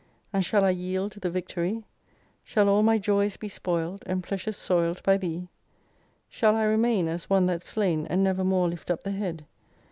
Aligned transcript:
And 0.33 0.43
shall 0.43 0.65
I 0.65 0.71
yield 0.71 1.11
the 1.11 1.29
victory? 1.29 1.83
Shall 2.43 2.67
all 2.69 2.81
my 2.81 2.97
joys 2.97 3.37
be 3.37 3.47
spoil'd, 3.47 4.01
And 4.07 4.23
pleasures 4.23 4.57
soU'd 4.57 5.03
By 5.03 5.17
thee? 5.17 5.47
Shall 6.27 6.55
I 6.55 6.63
remain 6.63 7.07
As 7.07 7.29
one 7.29 7.45
that's 7.45 7.69
slain 7.69 8.07
And 8.07 8.23
never 8.23 8.43
more 8.43 8.67
lift 8.67 8.89
up 8.89 9.03
the 9.03 9.11
head 9.11 9.45